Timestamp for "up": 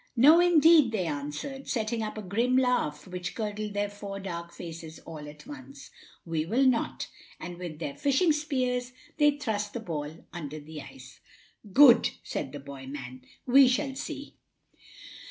2.01-2.17